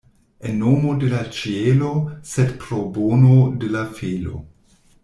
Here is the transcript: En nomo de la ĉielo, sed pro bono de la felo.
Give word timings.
En 0.51 0.55
nomo 0.61 0.93
de 1.03 1.09
la 1.11 1.19
ĉielo, 1.39 1.91
sed 2.33 2.57
pro 2.65 2.83
bono 2.99 3.39
de 3.65 3.75
la 3.79 3.87
felo. 4.01 4.45